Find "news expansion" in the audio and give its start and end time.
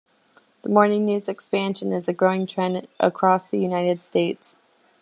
1.05-1.93